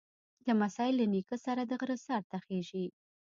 [0.47, 2.85] لمسی له نیکه سره د غره سر ته خېږي.